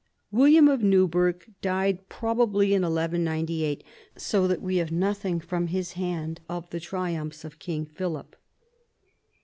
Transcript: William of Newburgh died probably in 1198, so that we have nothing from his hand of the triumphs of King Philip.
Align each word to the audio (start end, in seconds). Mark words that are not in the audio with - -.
William 0.31 0.67
of 0.67 0.81
Newburgh 0.81 1.45
died 1.61 2.09
probably 2.09 2.73
in 2.73 2.81
1198, 2.81 3.83
so 4.17 4.47
that 4.47 4.59
we 4.59 4.77
have 4.77 4.91
nothing 4.91 5.39
from 5.39 5.67
his 5.67 5.91
hand 5.91 6.41
of 6.49 6.67
the 6.71 6.79
triumphs 6.79 7.45
of 7.45 7.59
King 7.59 7.85
Philip. 7.85 8.35